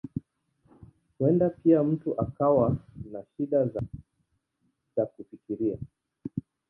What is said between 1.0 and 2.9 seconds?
Huenda pia mtu akawa